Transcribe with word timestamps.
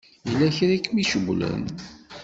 Yella 0.29 0.47
kra 0.55 0.71
i 0.77 0.79
kem-icewwlen? 0.83 1.63